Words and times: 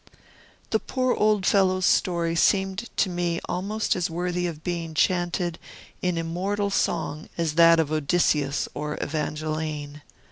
The 0.71 0.79
poor 0.79 1.13
old 1.13 1.45
fellow's 1.45 1.85
story 1.85 2.35
seemed 2.35 2.89
to 2.97 3.07
me 3.07 3.39
almost 3.45 3.95
as 3.95 4.09
worthy 4.09 4.47
of 4.47 4.63
being 4.63 4.95
chanted 4.95 5.59
in 6.01 6.17
immortal 6.17 6.71
song 6.71 7.29
as 7.37 7.53
that 7.53 7.79
of 7.79 7.91
Odysseus 7.91 8.67
or 8.73 8.97
Evangeline. 8.99 10.01